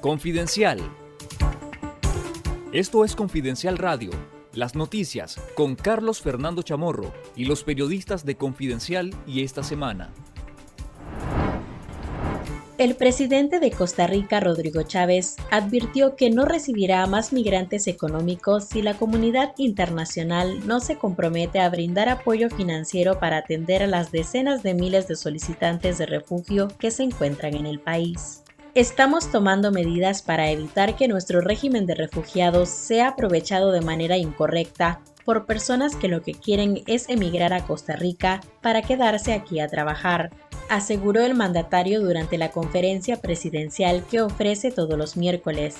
[0.00, 0.78] Confidencial.
[2.72, 4.10] Esto es Confidencial Radio,
[4.54, 10.12] las noticias con Carlos Fernando Chamorro y los periodistas de Confidencial y esta semana.
[12.78, 18.82] El presidente de Costa Rica, Rodrigo Chávez, advirtió que no recibirá más migrantes económicos si
[18.82, 24.62] la comunidad internacional no se compromete a brindar apoyo financiero para atender a las decenas
[24.62, 28.44] de miles de solicitantes de refugio que se encuentran en el país.
[28.74, 35.00] Estamos tomando medidas para evitar que nuestro régimen de refugiados sea aprovechado de manera incorrecta
[35.24, 39.68] por personas que lo que quieren es emigrar a Costa Rica para quedarse aquí a
[39.68, 40.30] trabajar,
[40.68, 45.76] aseguró el mandatario durante la conferencia presidencial que ofrece todos los miércoles,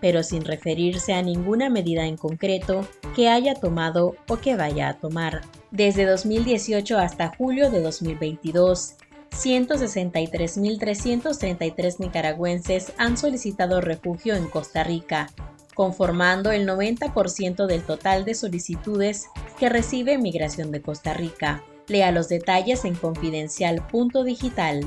[0.00, 4.94] pero sin referirse a ninguna medida en concreto que haya tomado o que vaya a
[4.94, 5.42] tomar.
[5.70, 8.94] Desde 2018 hasta julio de 2022,
[9.30, 15.30] 163.333 nicaragüenses han solicitado refugio en Costa Rica,
[15.74, 19.26] conformando el 90% del total de solicitudes
[19.58, 21.62] que recibe Migración de Costa Rica.
[21.86, 24.80] Lea los detalles en confidencial.digital.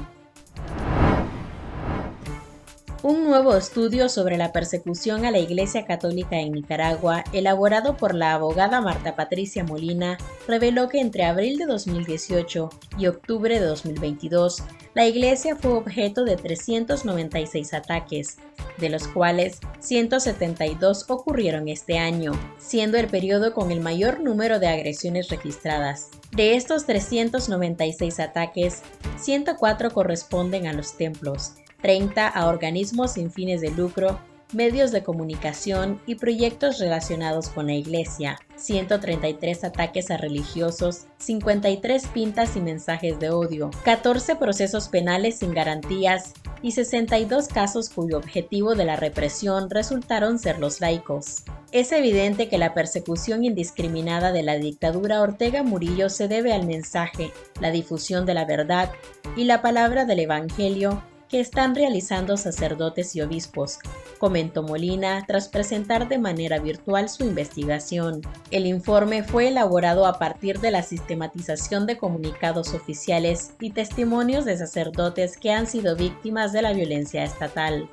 [3.03, 8.33] Un nuevo estudio sobre la persecución a la Iglesia Católica en Nicaragua, elaborado por la
[8.33, 15.07] abogada Marta Patricia Molina, reveló que entre abril de 2018 y octubre de 2022, la
[15.07, 18.37] Iglesia fue objeto de 396 ataques,
[18.77, 24.67] de los cuales 172 ocurrieron este año, siendo el periodo con el mayor número de
[24.67, 26.11] agresiones registradas.
[26.33, 28.83] De estos 396 ataques,
[29.17, 34.19] 104 corresponden a los templos, 30 a organismos sin fines de lucro,
[34.53, 42.55] medios de comunicación y proyectos relacionados con la Iglesia, 133 ataques a religiosos, 53 pintas
[42.55, 48.85] y mensajes de odio, 14 procesos penales sin garantías y 62 casos cuyo objetivo de
[48.85, 51.43] la represión resultaron ser los laicos.
[51.71, 57.31] Es evidente que la persecución indiscriminada de la dictadura Ortega Murillo se debe al mensaje,
[57.59, 58.91] la difusión de la verdad
[59.35, 63.79] y la palabra del Evangelio que están realizando sacerdotes y obispos,
[64.19, 68.21] comentó Molina tras presentar de manera virtual su investigación.
[68.51, 74.57] El informe fue elaborado a partir de la sistematización de comunicados oficiales y testimonios de
[74.57, 77.89] sacerdotes que han sido víctimas de la violencia estatal.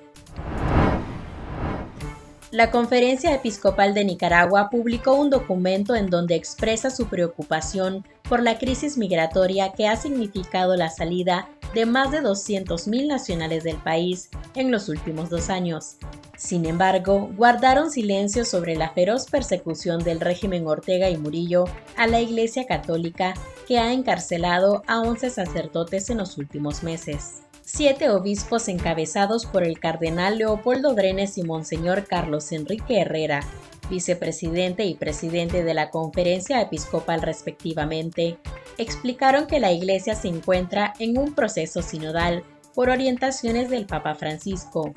[2.51, 8.59] La Conferencia Episcopal de Nicaragua publicó un documento en donde expresa su preocupación por la
[8.59, 14.71] crisis migratoria que ha significado la salida de más de 200.000 nacionales del país en
[14.71, 15.97] los últimos dos años.
[16.37, 21.65] Sin embargo, guardaron silencio sobre la feroz persecución del régimen Ortega y Murillo
[21.97, 23.35] a la Iglesia Católica
[23.67, 27.43] que ha encarcelado a 11 sacerdotes en los últimos meses.
[27.63, 33.41] Siete obispos encabezados por el cardenal Leopoldo Brenes y Monseñor Carlos Enrique Herrera,
[33.89, 38.39] vicepresidente y presidente de la conferencia episcopal respectivamente,
[38.77, 42.45] explicaron que la Iglesia se encuentra en un proceso sinodal
[42.75, 44.93] por orientaciones del Papa Francisco.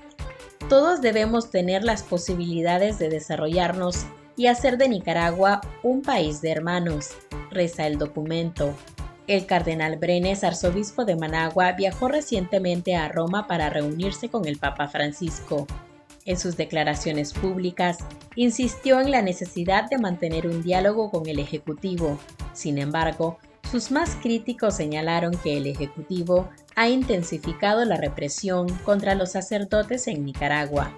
[0.69, 4.05] Todos debemos tener las posibilidades de desarrollarnos
[4.37, 7.11] y hacer de Nicaragua un país de hermanos,
[7.49, 8.73] reza el documento.
[9.27, 14.87] El cardenal Brenes, arzobispo de Managua, viajó recientemente a Roma para reunirse con el Papa
[14.87, 15.67] Francisco.
[16.25, 17.97] En sus declaraciones públicas,
[18.35, 22.19] insistió en la necesidad de mantener un diálogo con el Ejecutivo.
[22.53, 23.39] Sin embargo,
[23.71, 30.25] sus más críticos señalaron que el Ejecutivo ha intensificado la represión contra los sacerdotes en
[30.25, 30.91] Nicaragua.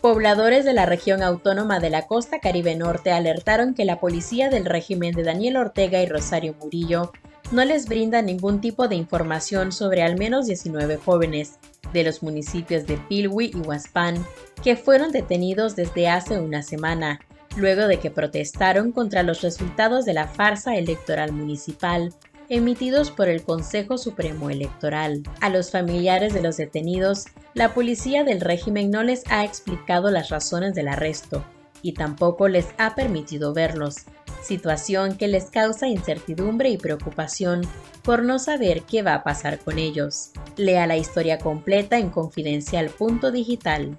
[0.00, 4.64] Pobladores de la región autónoma de la costa caribe norte alertaron que la policía del
[4.64, 7.10] régimen de Daniel Ortega y Rosario Murillo
[7.50, 11.58] no les brinda ningún tipo de información sobre al menos 19 jóvenes
[11.92, 14.24] de los municipios de Pilwi y Huaspán
[14.62, 17.20] que fueron detenidos desde hace una semana
[17.56, 22.12] luego de que protestaron contra los resultados de la farsa electoral municipal
[22.48, 25.22] emitidos por el Consejo Supremo Electoral.
[25.40, 30.30] A los familiares de los detenidos, la policía del régimen no les ha explicado las
[30.30, 31.44] razones del arresto
[31.82, 33.96] y tampoco les ha permitido verlos,
[34.42, 37.62] situación que les causa incertidumbre y preocupación
[38.02, 40.30] por no saber qué va a pasar con ellos.
[40.56, 43.98] Lea la historia completa en confidencial.digital.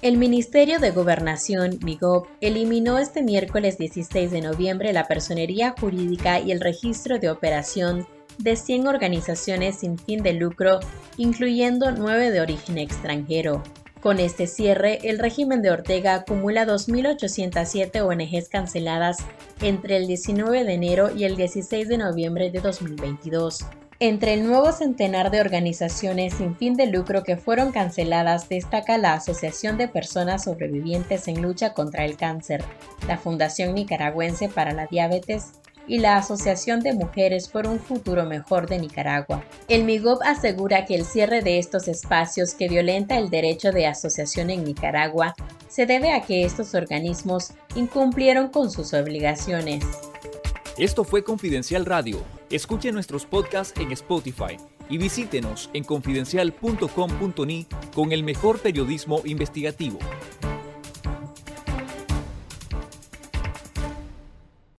[0.00, 6.52] El Ministerio de Gobernación, MIGOB, eliminó este miércoles 16 de noviembre la personería jurídica y
[6.52, 8.06] el registro de operación
[8.38, 10.78] de 100 organizaciones sin fin de lucro,
[11.16, 13.62] incluyendo 9 de origen extranjero.
[14.00, 19.18] Con este cierre, el régimen de Ortega acumula 2.807 ONGs canceladas
[19.60, 23.66] entre el 19 de enero y el 16 de noviembre de 2022,
[23.98, 29.14] Entre el nuevo centenar de organizaciones sin fin de lucro que fueron canceladas destaca la
[29.14, 32.62] Asociación de Personas Sobrevivientes en Lucha contra el Cáncer,
[33.08, 35.54] la Fundación Nicaragüense para la Diabetes
[35.88, 39.42] y la Asociación de Mujeres por un Futuro Mejor de Nicaragua.
[39.68, 44.50] El MIGOP asegura que el cierre de estos espacios que violenta el derecho de asociación
[44.50, 45.34] en Nicaragua
[45.68, 49.84] se debe a que estos organismos incumplieron con sus obligaciones.
[50.76, 52.22] Esto fue Confidencial Radio.
[52.50, 54.56] Escuche nuestros podcasts en Spotify
[54.88, 59.98] y visítenos en confidencial.com.ni con el mejor periodismo investigativo.